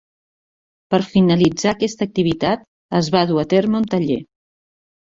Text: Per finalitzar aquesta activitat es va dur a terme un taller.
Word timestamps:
Per 0.95 0.99
finalitzar 1.09 1.69
aquesta 1.75 2.09
activitat 2.09 2.67
es 3.03 3.13
va 3.19 3.25
dur 3.35 3.43
a 3.45 3.49
terme 3.57 3.81
un 3.85 3.89
taller. 3.97 4.23